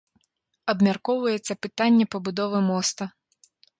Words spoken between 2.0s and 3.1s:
пабудовы моста.